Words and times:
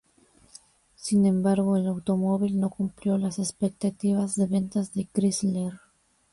Sin 0.95 1.27
embargo 1.27 1.77
el 1.77 1.85
automóvil 1.85 2.59
no 2.59 2.71
cumplió 2.71 3.19
las 3.19 3.37
expectativas 3.37 4.35
de 4.35 4.47
ventas 4.47 4.95
de 4.95 5.05
Chrysler. 5.07 5.73